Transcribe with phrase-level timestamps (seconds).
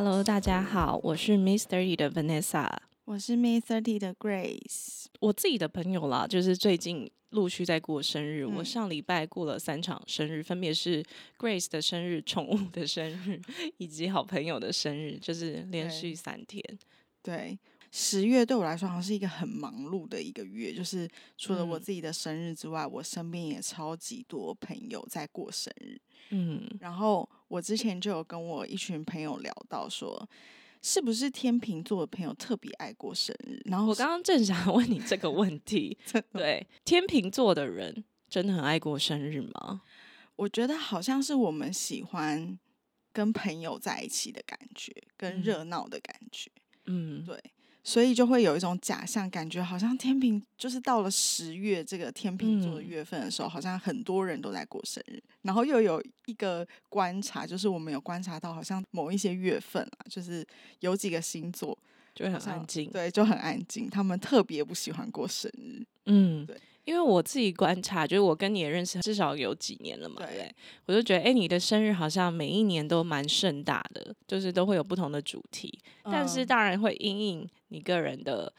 [0.00, 2.70] Hello，大家好，我是 Miss Thirty 的 Vanessa，
[3.04, 5.06] 我是 Miss Thirty 的 Grace。
[5.18, 8.46] 我自己的朋友啦，就是最近陆续在过生日。
[8.46, 11.04] 我嗯上礼拜过了三场生日，分别是
[11.36, 13.42] Grace 的生日、宠物的生日
[13.78, 16.62] 以及好朋友的生日，就是连续三天。
[17.20, 17.58] 对，
[17.90, 26.00] 十月对我来说好像是一个很忙碌的一个月，就是除了我嗯自己的生日之外，我身边也超级多朋友在过生日。
[26.30, 30.28] 嗯，然后我之前就有跟我一群朋友聊到说，
[30.82, 33.60] 是不是天秤座的朋友特别爱过生日？
[33.64, 35.96] 然后我刚刚正想问你这个问题。
[36.32, 39.82] 对，天秤座的人真的很爱过生日吗？
[40.36, 42.56] 我觉得好像是我们喜欢
[43.12, 46.50] 跟朋友在一起的感觉，跟嗯热闹的感觉，
[46.86, 47.42] 嗯，对，
[47.88, 52.86] 所以就会有一种假象，感觉好像天平就是到了十月这个天秤座的嗯。
[52.86, 60.46] 月份的时候，好像很多人都在过生日，然后又有一个观察，就是我们有观察到，好像某一些月份啊，就是
[60.80, 61.76] 有几个星座
[62.14, 62.90] 就会很安静。
[62.90, 70.54] 对，就很安静，他们特别不喜欢过生日，嗯，对，因为我自己观察，就是我跟你也认识至少有几年了嘛，对不对对？
[70.86, 78.50] 我就觉得，哎、你的生日好像每一年都蛮盛大的，就是都会有不同的主题，但是嗯当然会因应你个人的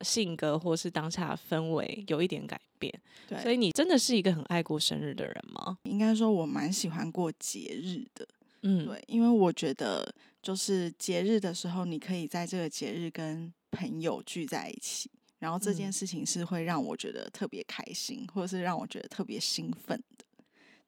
[0.00, 2.92] 性格或是当下的氛围有一点改变。
[3.28, 5.78] 对，所以你真的是一个很爱过生日的人吗？
[5.84, 8.26] 应该说我蛮喜欢过节日的。
[8.62, 20.24] 嗯，对，因为我觉得就是节日的时候，你可以在这个节日跟朋友聚在一起，然后这件嗯事情是会让我觉得特别开心，或者是让我觉得特别兴奋的。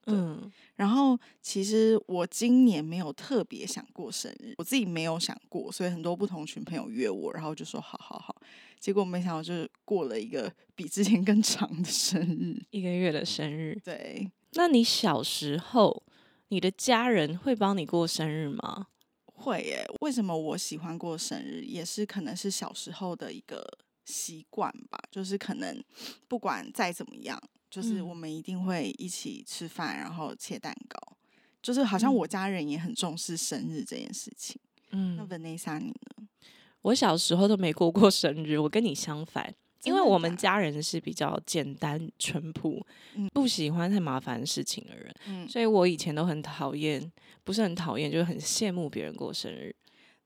[0.01, 8.35] 对嗯然后其实我今年没有特别想过生日，我自己没有想过，所以很多不同群朋友约我，然后就说好好好，
[8.79, 12.57] 结果没想到就是过了一个比之前更长的生日。
[12.71, 13.79] 一个月的生日。
[13.85, 16.03] 对，那你小时候，
[16.49, 18.87] 你的家人会帮你过生日吗？
[19.27, 24.99] 会耶，为什么我喜欢过生日，也是可能是小时候的一个习惯吧。
[25.11, 25.85] 就是可能
[26.27, 31.17] 不管再怎么样，就是嗯我们一定会一起吃饭，然后切蛋糕。
[31.61, 34.61] 就是好像我嗯家人也很重视生日这件事情。
[34.91, 36.29] 那嗯，Vanessa 你呢？
[36.83, 39.53] 我小时候都没过过生日，我跟你相反，
[39.83, 42.83] 因为我们家人是比较简单淳朴，
[43.17, 47.13] 嗯不喜欢太麻烦的事情的人，嗯，所以我以前都很讨厌，
[47.45, 49.75] 不是很讨厌，就是很羡慕别人过生日。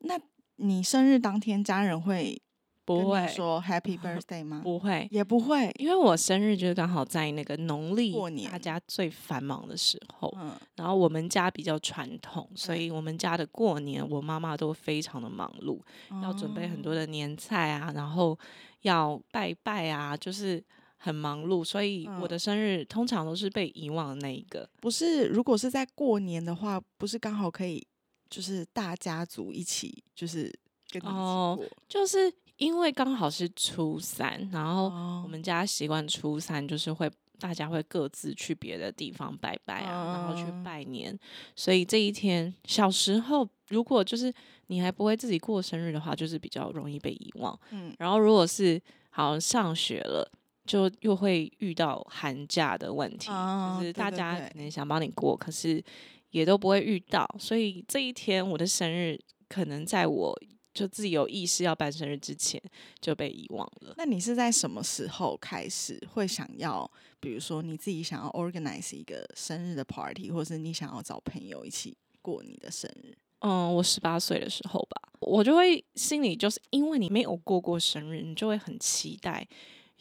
[0.00, 0.20] 那
[0.56, 2.51] 你生日当天家人会跟
[3.00, 4.60] 不会，说 Happy Birthday 吗？
[4.62, 5.72] 不会，也不会。
[5.78, 8.50] 因为我生日就是刚好在那个农历过年。
[8.50, 15.80] 大家最繁忙的时候，嗯，然后我们家比较传统，所以我们家的过年，我妈妈都非常的忙碌，
[16.22, 18.38] 要准备很多哦的年菜啊，然后
[18.82, 20.62] 要拜拜啊，就是
[20.96, 22.38] 很忙碌，所以我的嗯。
[22.38, 24.68] 生日通常都是被遗忘的那一个。
[24.80, 27.86] 不是，如果是在过年的话，不是刚好可以
[28.28, 30.52] 就是大家族一起，就是
[31.00, 31.58] 哦。
[31.88, 41.18] 就是因为刚好是初三，然后哦我们家习惯初三就是会大家会各自去别的地方拜拜啊，然后去嗯拜年，
[41.56, 44.32] 所以这一天小时候如果就是
[44.66, 47.58] 你还不会自己过生日的话，就是比较容易被遗忘。
[47.70, 48.80] 嗯，然后如果是
[49.10, 50.30] 好像上学了。
[50.64, 55.82] 就又会遇到寒假的问题，哦就是大家可能想帮你过，可是
[56.30, 60.40] 也都不会遇到，所以这一天我的生日可能在我
[60.72, 62.60] 就自己有意识要办生日之前
[63.00, 63.94] 就被遗忘了。
[63.96, 66.90] 那你是在什么时候开始会想要，
[67.20, 73.14] 比如说你自己想要 organize 一个生日的 party，或是你想要找朋友一起过你的生日？
[73.40, 79.46] 嗯，我十八岁的时候吧，我就会心里就是因为你没有过过生日，你就会很期待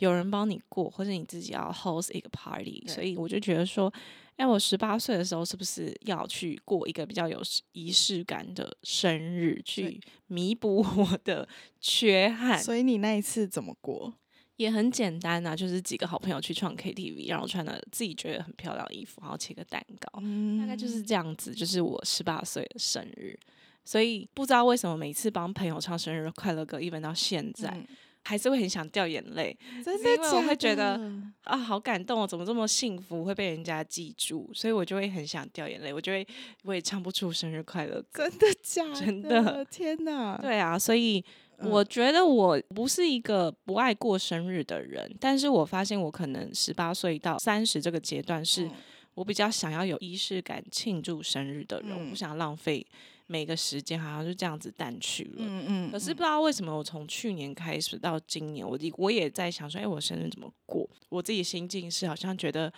[0.01, 3.93] 有人帮你过，或者你自己要 host 一个 party，所以我就觉得说，
[4.35, 7.39] 哎，我十八岁的时候是不是要去过一个比较有
[7.73, 11.47] 仪式感的生日，去弥补我的
[11.79, 12.59] 缺憾？
[12.59, 14.11] 所以你那一次怎么过？
[14.55, 23.37] 也很简单啊，就是几个好朋友去唱 KTV，然后穿了自己觉得很漂亮的衣服，然后切个蛋糕，嗯大概就是这样子，就是我十八岁的生日。
[23.83, 27.87] 所以不知道为什么每次帮朋友唱生日快乐歌，一直到现在，嗯
[28.23, 30.99] 还是会很想掉眼泪真的因为我会觉得
[31.43, 36.25] 啊，好感动哦，怎么这么幸福，会被人家记住，所以我就会很想掉眼泪，我就会
[36.63, 38.29] 我也唱不出生日快乐歌。
[38.29, 38.99] 真的假的？
[38.99, 40.37] 真的天哪！
[40.41, 41.23] 对啊，所以
[41.57, 48.65] 嗯我觉得我不是一个不爱过生日的人，但是我发现我可能十八岁到三十这个阶段是。
[48.65, 48.71] 嗯
[49.13, 52.83] 我比较想要有仪式感庆祝生日的人，我不嗯想浪费
[53.31, 55.35] 每个时间，好像就这样子淡去了。
[55.37, 60.89] 嗯嗯，可是嗯不知道为什么，我从去年开始到今年，我一我也在想说，哎、我生日怎么过？
[61.07, 62.71] 我自己心境是好像觉得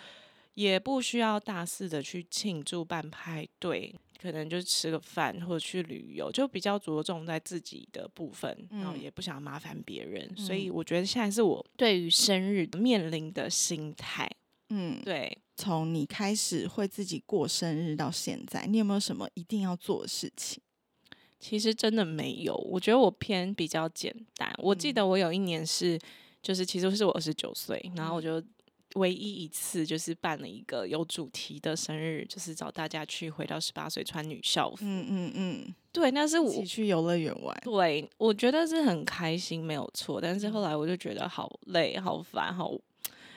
[0.54, 3.92] 也不需要大肆的去庆祝办派对，
[4.22, 14.30] 可能就吃个饭或者去旅游，就比较着重在自己的部分，然后嗯也不想麻烦别人，所以嗯我觉得现在是我对于生日面临的心态。
[14.70, 20.60] 嗯，对，从你开始会自己过生日到现在，你有没有什么一定要做的事情？
[21.38, 24.50] 其实真的没有，我觉得我偏比较简单。
[24.58, 25.98] 我记嗯得我有一年是，
[26.40, 28.42] 就是其实是我二十九岁，然后我嗯就
[28.94, 34.78] 唯一一次就是办了一个有主题的生日，就是找大家去回到十八岁穿女校服。
[34.82, 37.54] 嗯嗯嗯，对，那是我一起去游乐园玩。
[37.62, 40.18] 对我觉得是很开心，没有错。
[40.20, 42.72] 但是后嗯来我就觉得好累、好烦、好，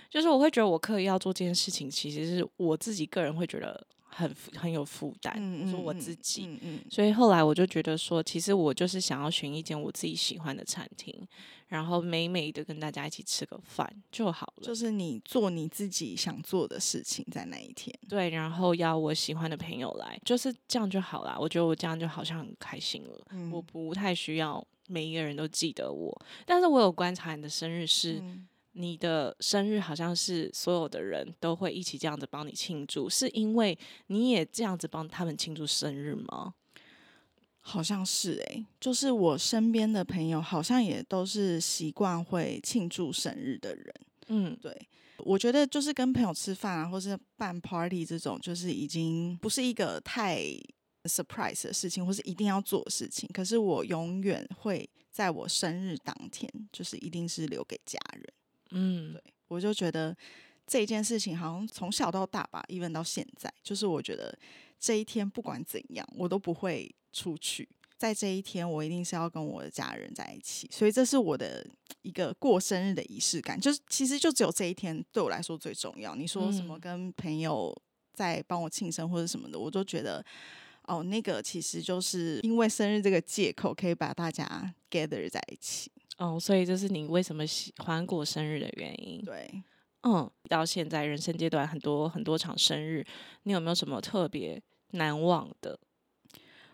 [0.09, 5.33] 就是我会觉得我刻意要做这件事情，其实是我自己个人会觉得很很有负担。
[5.37, 6.45] 嗯说我嗯自己。
[6.47, 11.13] 嗯嗯所以后来我就觉得说，其实我就是想要选一间我自己喜欢的餐厅，
[11.67, 14.63] 然后美美的跟大家一起吃个饭就好了。
[14.63, 17.93] 就是你做你自己想做的事情，在那一天。
[18.07, 21.37] 对，然后邀我喜欢的朋友来，就是这样就好啦。
[21.39, 23.27] 我觉得我这样就好像很开心了。
[23.31, 28.19] 嗯我不太需要每一个人都记得我，但是我有观察你的生日是。
[28.21, 33.77] 嗯你的生日好像是所有的人都会一起这样子帮你庆祝，是因为
[34.07, 36.53] 你也这样子帮他们庆祝生日吗？
[37.59, 43.93] 好像是诶、就是我身边的朋友好像也都是习惯会庆祝生日的人。
[44.27, 44.73] 嗯，对，
[45.17, 50.41] 我觉得就是跟朋友吃饭啊，或是办 party 这种，就是已经不是一个太
[51.03, 53.29] surprise 的事情，或是一定要做的事情。
[53.33, 58.33] 可是我永远会在我生日当天，就是一定是留给家人。
[58.71, 60.15] 嗯，对我就觉得
[60.65, 64.37] 这一件事情好像从小到大吧，even 到现在，就是我觉得
[64.79, 67.67] 这一天不管怎样，我都不会出去。
[67.97, 71.65] 在这一天，我一定是要跟我的家人在一起，所以这是我的
[72.03, 73.59] 一个过生日的仪式感。
[73.59, 76.13] 就是其实就只有这一天对我来说最重要。
[76.13, 77.75] 你说什么嗯跟朋友
[78.13, 80.23] 在帮我庆生或者什么的，我都觉得
[80.83, 85.91] 哦，那个其实就是因为生日这个借口，可以把大家 gather 在一起。
[86.17, 89.21] 哦，所以这是你为什么喜欢过生日的原因。
[89.23, 89.63] 对，
[90.03, 93.05] 嗯，到现在人生阶段很多很多场生日，
[93.43, 94.61] 你有没有什么特别
[94.91, 95.79] 难忘的？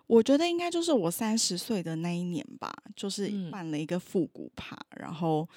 [0.08, 5.48] 我觉得应该就是我三十岁的那一年吧，就是嗯办了一个复古趴，然后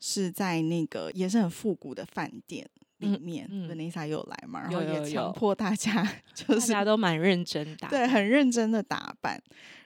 [0.00, 2.68] 是在那个也是很复古的饭店
[2.98, 9.40] 里嗯面、嗯 v a n e s s a 有来嘛，然有后也强迫大家 就是大家都蛮认真打对，很认真的打扮。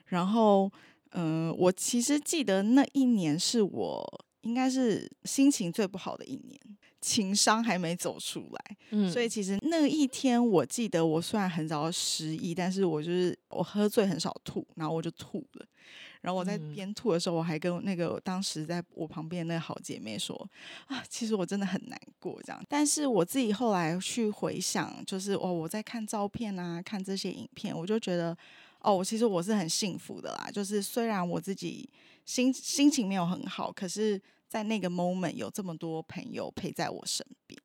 [0.07, 0.71] 然后，
[1.11, 6.59] 嗯、我其实记得那一年是我应该是心情最不好的一年，
[7.01, 8.77] 情商还没走出来。
[8.91, 15.65] 嗯所以其实那一天，我记得我虽然很早失忆，但是我就是我喝醉很少吐，然后我就吐了。
[16.21, 20.35] 然后我在嗯边吐的时候，我还跟那个当时在我旁边那个好姐妹说
[20.87, 22.61] 啊，其实我真的很难过这样。
[22.67, 28.35] 但是我自己后来去回想，就是哦，我在看照片啊，看这些影片，我就觉得
[28.87, 30.49] 哦，我其实我是很幸福的啦。
[30.49, 31.89] 就是虽然我自己
[32.23, 37.61] 心心情没有很好，可是在那个 moment 有这么多朋友陪在我身边。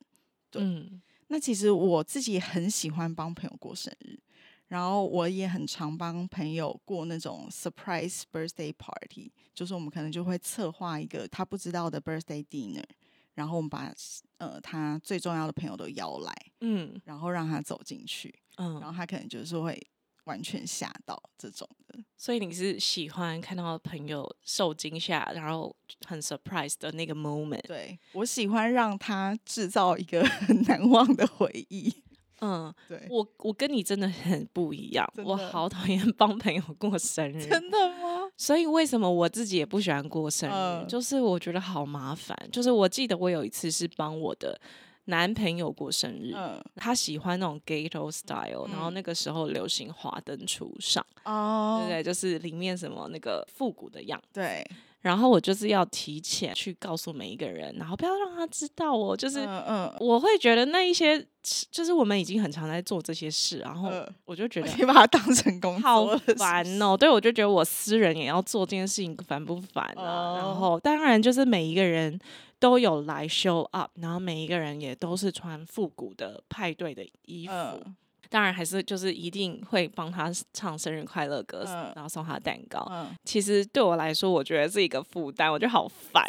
[0.51, 4.19] 对嗯那其实我自己也很喜欢帮朋友过生日，
[4.67, 12.85] 然后我也很常帮朋友过那种 surprise birthday party，就是我们可能就会策划一个他不知道的 birthday dinner，
[13.33, 13.95] 然后我们把
[14.37, 19.81] 呃他最重要的朋友都邀来，嗯然后让他走进去，嗯然后嗯，他可能就是会
[20.25, 21.99] 完全吓到这种的。
[22.17, 25.75] 所以你是喜欢看到朋友受惊吓，然后
[26.07, 27.63] 很 surprise 的那个 moment。
[27.67, 31.93] 对我喜欢让他制造一个很 难忘的回忆。
[32.45, 37.47] 嗯，对，我我跟你真的很不一样，我好讨厌 帮朋友过生日。
[37.47, 38.29] 真的吗？
[38.37, 40.53] 所以为什么我自己也不喜欢过生日？
[40.53, 42.37] 嗯就是我觉得好麻烦。
[42.51, 44.61] 就是我记得我有一次是帮我的
[45.07, 52.03] 男朋友过生日，嗯，他喜欢那种 ghetto style，、然后嗯那个时候流行华灯初上，哦，对不对？
[52.03, 54.41] 就是里面什么那个复古的样子。
[54.41, 54.65] 对，
[55.01, 61.25] 然后我就是要提前去告诉每一个人，然后不要让他知道哦，就是嗯嗯，我会觉得那一些，
[61.73, 66.07] 就是我们已经很常在做这些事，然后呃我就觉得 你把它当成工 好
[66.39, 66.97] 烦哦。
[66.97, 70.05] 对，我就觉得我私人也要做这件事情，烦不烦啊？
[70.05, 72.17] 哦然后当然就是每一个人
[72.63, 77.53] 都有来 show up，然后每一个人也都是穿复古的派对的衣服。
[77.53, 77.97] 嗯
[78.31, 82.83] 当然还是就是一定会帮他唱生日快乐歌，嗯然后送他蛋糕。
[82.91, 86.27] 嗯，其实对我来说，我觉得是一个负担，我觉得好烦。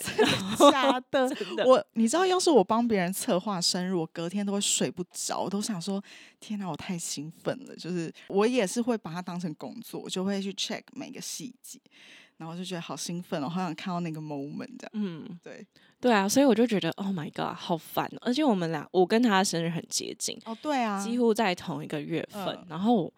[0.69, 1.29] 假的。
[1.33, 6.03] 真的，我你知道，要是我帮别人策划生日，我隔天都会睡不着，我都想说，
[6.41, 7.75] 天哪，我太兴奋了。
[7.77, 11.79] 就是我也是会把它当成工作，就会去 check 每个细节，
[12.37, 14.91] 然后就觉得好兴奋哦，好想看到那个 moment 这样。
[14.93, 15.65] 嗯，对，
[15.99, 23.11] 对啊，所以我就觉得，Oh my god，好烦哦、而且我们俩，我跟他的生日很接近，哦，对啊，几乎在同一个月份，嗯然后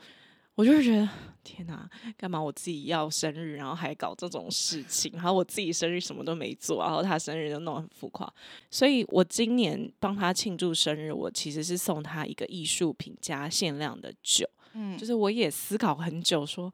[0.56, 1.10] 我就是觉得，
[1.44, 8.32] 天哪，干嘛我自己要生日，然后还搞这种事情，然后我自己生日什么都没做，然后他生日就弄得很浮夸，
[8.70, 16.72] 所以我今年帮他庆祝生日，我其实是送他一个艺术品加限量的酒，嗯，就是我也思考很久说。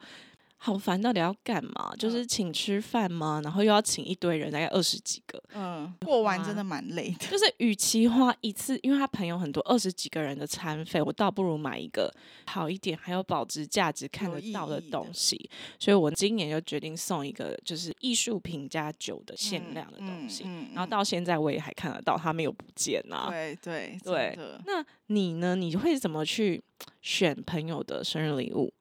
[0.64, 1.92] 好烦，到底要干嘛？
[1.98, 3.42] 就是嗯请吃饭吗？
[3.44, 7.28] 然后又要请一堆人，大概二十几个，嗯，过完真的蛮累的。
[7.28, 12.14] 就是与其花一次，因为他朋友很多，二十几个人的餐费，我倒不如买一个
[12.46, 15.50] 好一点，还有保值价值、看得到的东西。
[15.80, 20.44] 所以我今年就决定送一个就是艺术品加酒的限嗯量的东西。
[20.46, 23.30] 嗯嗯然后到现在我也还看得到，它没有不见啊。
[23.32, 24.38] 对对对
[24.68, 25.56] 那你呢？
[25.56, 26.64] 你会怎么去
[27.02, 28.72] 选朋友的生日礼物？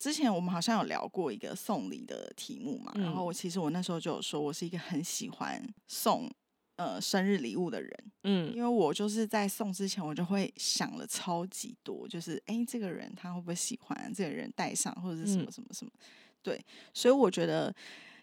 [0.00, 3.26] 之前我们好像有聊过一个送礼的题目嘛，然后嗯。
[3.26, 6.26] 我其实我那时候就有说，我是一个很喜欢送
[6.76, 8.50] 呃生日礼物的人，嗯。
[8.56, 14.10] 因为我就是在送之前，我就会想了超级多，就是哎，诶这个人他会不会喜欢？
[14.14, 15.52] 这个人带上或者是什么嗯。
[15.52, 15.92] 什么什么，
[16.42, 16.58] 对，
[16.94, 17.72] 所以我觉得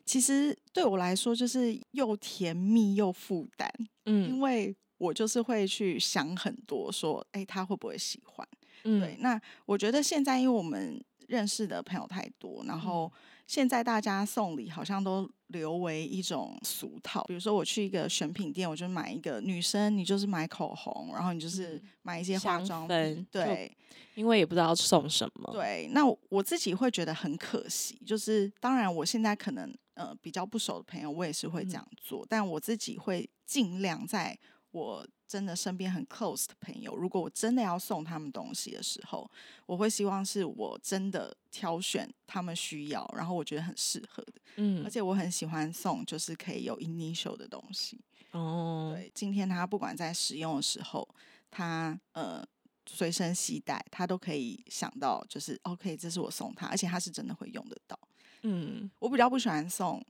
[0.03, 3.71] 其实对我来说就是又甜蜜又负担，
[4.05, 4.39] 嗯因嗯。
[4.39, 8.47] 为我就是会去想很多，说哎他会不会喜欢？
[8.81, 9.17] 对，嗯。
[9.19, 17.23] 那我觉得现在因为我们认识的朋友太多，然后嗯现在大家送礼好像都留为一种俗套。
[17.29, 23.71] 比如说我去一个选品店，我就买一个女生，你就是买口红，然后你就是嗯买一些化香妆品，对
[24.15, 25.49] 因为也不知道送什么。
[25.53, 25.89] 对。
[25.93, 34.37] 那我我自己会觉得很可惜，就是当然我现在可能呃比较不熟的朋友，我也是会这嗯样做，但我自己会尽量在
[34.71, 39.29] 我真的身边很 close 的朋友，如果我真的要送他们东西的时候，
[39.65, 47.99] 我会希望是我真的挑选他们需要，然后我觉得很适合的，嗯而且我很喜欢送就是可以有 initial 的东西。
[48.31, 51.07] 哦，对，今天他不管在使用的时候，
[51.51, 52.45] 他呃
[52.85, 57.99] 随身携带，他都可以想到就是 OK，这是我送他，而且他是真的会用得到。
[58.43, 60.01] 嗯我比较不喜欢送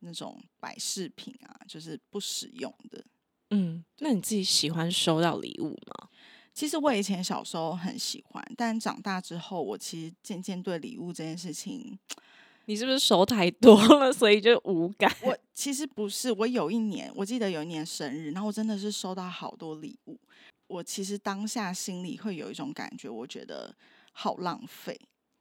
[0.00, 3.02] 那种摆饰品啊，就是不使用的。
[3.56, 6.08] 嗯，那你自己喜欢收到礼物吗？
[6.52, 11.98] 其实我以前小时候很喜欢，但长大之后，我其实渐渐对礼物这件事情，
[12.64, 15.14] 你是不是收太多了，所以就无感？
[15.22, 16.32] 我 其实不是。
[16.32, 20.18] 我有一年，我记得有一年生日，然后我真的是收到好多礼物，
[20.66, 23.74] 我其实当下心里会有一种感觉，我觉得
[24.12, 24.98] 好浪费。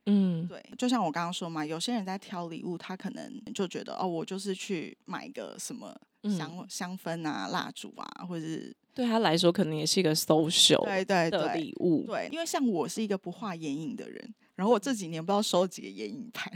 [0.08, 12.04] 嗯，对，就像我刚刚说嘛，有些人在挑礼物，他可能就觉得哦，我就是去买个什么嗯香、香氛啊、蜡烛啊，或者是对他来说可能也是一个 social 对对的礼物。
[12.08, 16.52] 对，因为像我是一个不画眼影的人，然后我这几年不知道收几个眼影盘，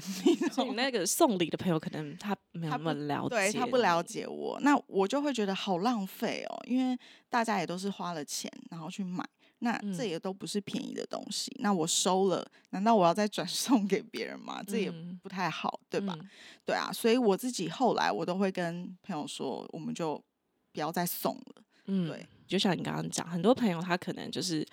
[0.66, 4.02] 你那个送礼的朋友可能他没有他那么了解，对他不了。
[4.02, 6.98] 解我，那我就会觉得好浪费哦，因为
[7.30, 9.24] 大家也都是花了钱然后去买，
[9.60, 14.63] 那这嗯也都不是便宜的东西，那我收了，难道我要再转 送给别人吗？
[14.66, 16.16] 这也嗯不太好，对吧？
[16.20, 16.30] 嗯
[16.66, 20.16] 对啊，所以我自己后来我都会跟朋友说，我们就
[20.72, 21.63] 不要再送了。
[21.86, 24.66] 嗯，对，就像你刚刚讲，很多朋友他可能就是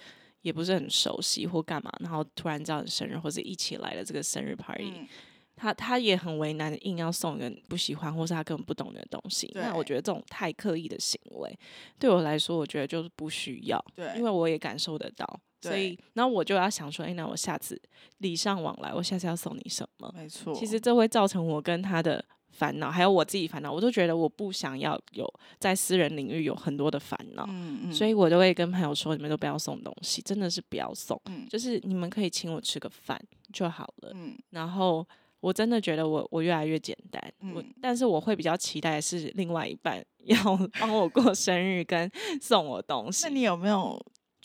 [0.42, 5.08] 也不是很熟悉或干嘛，然后突然知道你生日或者一起来了这个生日 party，、嗯，
[5.56, 9.50] 他他也很为难的，硬要送一个不喜欢或是他根本不懂的东西。
[9.54, 11.58] 那我觉得这种太刻意的行为，
[11.98, 15.40] 对我来说，我觉得就是不需要，对，因为我也感受得到。
[15.62, 17.80] 所以，然后我就要想说，哎、那我下次
[18.18, 20.14] 礼尚往来，我下次要送你什么？
[20.16, 20.54] 没错。
[20.54, 25.26] 其实这会造成我跟他的烦恼，还有我自己烦恼，我都觉得我不想要有
[25.58, 33.20] 在私人领域有很多的烦恼，嗯嗯，所以我都会跟朋友说，你们都不要送东西，真的是不要送，嗯就是你们可以请我吃个饭
[33.52, 34.12] 就好了。
[34.14, 35.04] 嗯然后
[35.40, 37.22] 我真的觉得我我越来越简单，
[37.54, 40.36] 我嗯但是我会比较期待的是另外一半要
[40.80, 43.26] 帮我过生日跟送我东西。
[43.26, 44.00] 那你有没有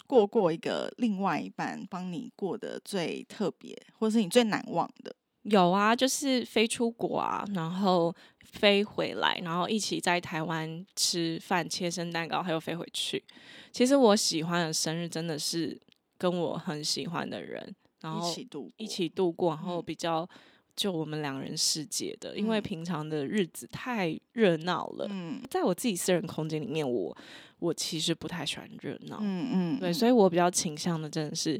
[0.05, 5.15] 过过一个另外一半帮你过的最特别，或是你最难忘的？
[5.43, 13.24] 有啊，就是飞出国啊，然后飞回来，然后一起在台湾吃饭、切生蛋糕，还有飞回去。
[13.71, 15.79] 其实我喜欢的生日真的是
[16.19, 20.29] 跟我很喜欢的人，然后一起度一过起度过，然后嗯比较
[20.75, 25.07] 就我们两人世界的，因为嗯平常的日子太热闹了。
[25.09, 27.15] 嗯在我自己私人空间里面，我
[27.59, 31.59] 我其实不太喜欢热闹，嗯嗯，对，所以我比较倾向的真的是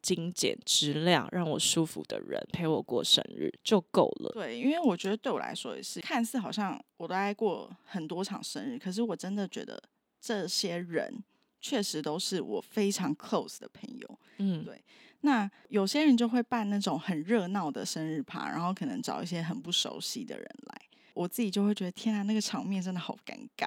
[0.00, 4.30] 精简质量，让我舒服的人陪我过生日就够了。
[4.32, 9.82] 对，因为我觉得对我来说也是，看似好像我都爱过很多场生日，可是我真的觉得
[10.20, 11.22] 这些人
[11.60, 14.18] 确实都是我非常 close 的朋友。
[14.38, 14.80] 嗯，对
[15.26, 20.80] 那有些人就会办那种很热闹的生日趴，然后可能找一些很不熟悉的人来，
[21.14, 23.66] 我自己就会觉得天啊，那个场面真的好尴尬。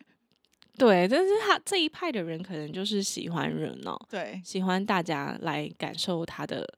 [0.76, 6.68] 对，但是他这一派的人可能就是喜欢热闹，对喜欢大家来感受他的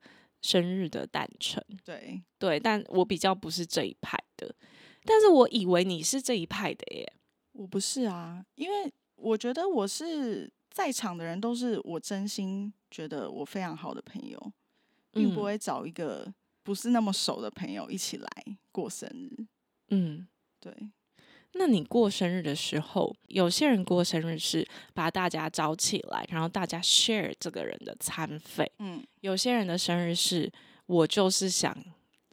[0.41, 1.61] 生日的诞辰。
[1.83, 4.55] 对，对，但我比较不是这一派的，
[5.03, 7.11] 但是我以为你是这一派的耶。
[7.51, 14.53] 我不是啊，因为我觉得我是在场的人都是我真心觉得我非常好的朋友，
[15.11, 16.31] 并不嗯会找一个
[16.63, 18.29] 不是那么熟的朋友一起来
[18.71, 19.45] 过生日。
[19.89, 20.27] 嗯，
[20.59, 20.71] 对，
[21.53, 30.51] 那你过生日的时候，有些人过生日是把大家招起来，然后大家 share 这个人的餐费；嗯有些人的生日是
[30.85, 31.75] 我就是想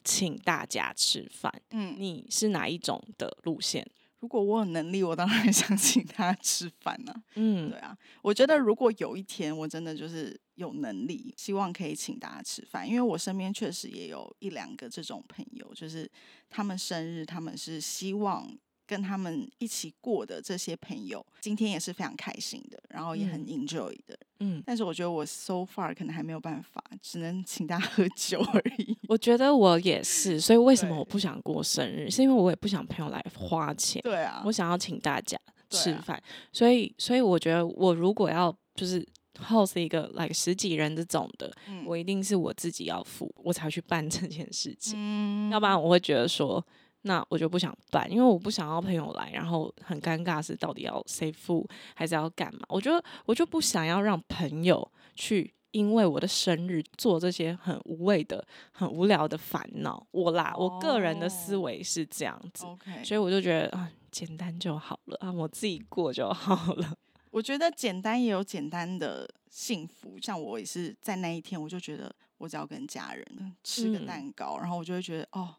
[0.05, 1.51] 请大家吃饭。
[1.71, 3.87] 嗯，你是哪一种的路线？
[4.27, 7.71] 如果我有能力，我当然 想请他吃饭呢、嗯。
[7.71, 16.11] 对啊，我觉得如果有一天我真的就是有能力，希望可以请大家吃饭，因为我身边确实也有一两个这种朋友，就是
[16.51, 18.51] 他们生日，他们是希望
[18.87, 24.19] 跟他们一起过的这些朋友，今天也是非常开心的，然后也很嗯 enjoy 的。
[24.41, 28.97] 嗯，但是我觉得我 so far 可能还没有办法，只能请大家喝酒而已。
[29.09, 32.11] 我觉得我也是，所以为什么我不想过生日？
[32.11, 34.01] 是因为我也不想朋友来花钱。
[34.03, 35.39] 对啊，我想要请大家
[35.71, 39.05] 吃饭，所以所以我觉得我如果要就是
[39.39, 46.65] host 一个 like 十几人这种的，嗯我一定是我自己要付，我才去办这件事情，嗯要不然我会觉得说。
[47.07, 52.63] 那我就不想办，因为我不想要朋友来，然后很尴尬，是到底要谁付还是要干嘛？
[52.69, 60.05] 我觉得我就不想要让朋友去因为我的生日做这些很无谓的、很无聊的烦恼。
[60.11, 62.67] 我啦，我个人的思哦维是这样子。
[62.67, 66.93] OK，所以我就觉得啊，简单就好了啊，我自己过就好了。
[67.31, 75.55] 我觉得简单也有简单的幸福，像我也是在那一天，我就觉得我只要跟家人吃个嗯蛋糕，然后我就会觉得哦，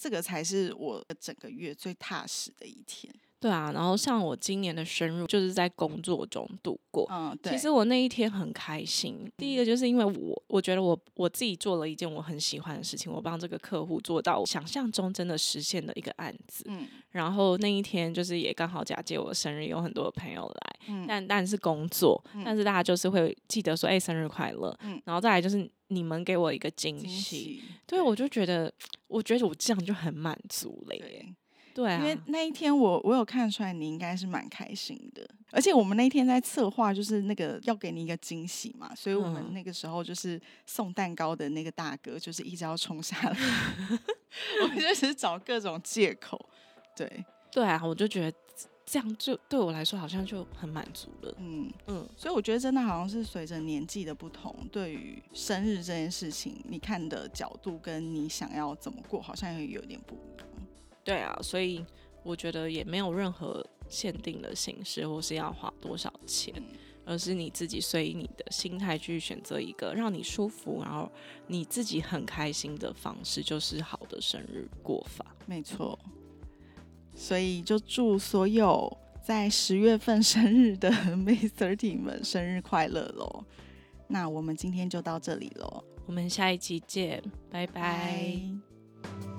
[0.00, 3.12] 这个才是我整个月最踏实的一天。
[3.38, 7.06] 对啊，然后像我今年的生日就是在工作中度过。
[7.10, 9.30] 嗯，对，其实我那一天很开心。
[9.38, 16.64] 第一个就是因为我，我觉得我我自己做了一件我很喜欢的事情，我帮这个客户做到想象中真的实现的一个案子。
[16.68, 24.78] 嗯然后那一天就是也刚好假借我生日，有很多朋友来，嗯但但是工作，嗯但是大家就是会记得说，哎、生日快乐。
[24.82, 28.72] 嗯然后再来就是你们给我一个惊惊喜，喜，对我就觉得，
[29.06, 31.02] 我觉得我这样就很满足了耶。
[31.02, 31.34] 对。
[31.72, 43.36] 对啊，因为那一天我我有看出来你应该是蛮开心的，而且我们那一天在策划就是那个要给你一个惊喜嘛，所以我们嗯那个时候就是送蛋糕的那个大哥就是一直要冲下来，
[44.62, 46.44] 我们就是找各种借口，
[46.96, 48.36] 对，对啊，我就觉得
[48.90, 51.32] 这样就对我来说好像就很满足了。
[51.38, 60.48] 嗯，嗯，所以我觉得真的好像是随着年纪的不同，对于生日这件事情，你看的角度跟你想要怎么过，好像也有点不一样。
[61.04, 61.86] 对啊，所以
[62.24, 66.64] 我觉得也没有任何限定的形式，或是要花多少钱，嗯
[67.06, 71.10] 而是你自己随你的心态去选择一个让你舒服，然后
[71.46, 75.24] 你自己很开心的方式，就是好的生日过法。
[75.46, 75.96] 没错，
[77.22, 78.90] 所以就祝所有
[79.22, 83.44] 在十月份生日的 May Thirty 们生日快乐喽！
[84.08, 88.40] 那我们今天就到这里喽，我们下一集见，拜拜。
[89.02, 89.29] 拜